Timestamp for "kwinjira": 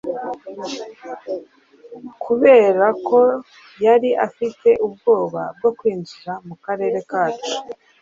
5.77-6.31